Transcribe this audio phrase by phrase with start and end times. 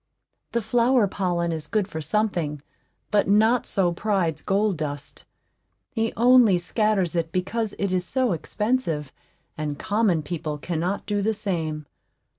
[0.53, 2.63] The flower pollen is good for something,
[3.11, 5.25] but not so pride's gold dust.
[5.91, 9.13] He only scatters it because it is so expensive,
[9.59, 11.85] and common people cannot do the same.